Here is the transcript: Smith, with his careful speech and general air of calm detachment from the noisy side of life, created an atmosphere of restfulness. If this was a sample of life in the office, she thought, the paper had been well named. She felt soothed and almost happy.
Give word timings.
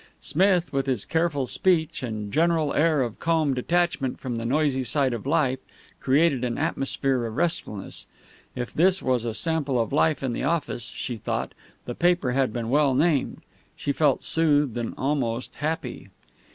Smith, 0.19 0.73
with 0.73 0.87
his 0.87 1.05
careful 1.05 1.45
speech 1.45 2.01
and 2.01 2.33
general 2.33 2.73
air 2.73 3.03
of 3.03 3.19
calm 3.19 3.53
detachment 3.53 4.19
from 4.19 4.37
the 4.37 4.45
noisy 4.47 4.83
side 4.83 5.13
of 5.13 5.27
life, 5.27 5.59
created 5.99 6.43
an 6.43 6.57
atmosphere 6.57 7.23
of 7.27 7.35
restfulness. 7.35 8.07
If 8.55 8.73
this 8.73 9.03
was 9.03 9.25
a 9.25 9.35
sample 9.35 9.79
of 9.79 9.93
life 9.93 10.23
in 10.23 10.33
the 10.33 10.41
office, 10.41 10.87
she 10.95 11.17
thought, 11.17 11.53
the 11.85 11.93
paper 11.93 12.31
had 12.31 12.51
been 12.51 12.71
well 12.71 12.95
named. 12.95 13.43
She 13.75 13.91
felt 13.91 14.23
soothed 14.23 14.75
and 14.75 14.95
almost 14.97 15.53
happy. 15.57 16.09